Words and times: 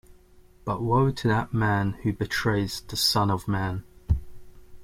But 0.65 0.81
woe 0.81 1.11
to 1.11 1.27
that 1.27 1.53
man 1.53 1.91
who 2.01 2.11
betrays 2.11 2.81
the 2.81 2.97
Son 2.97 3.29
of 3.29 3.47
Man! 3.47 3.83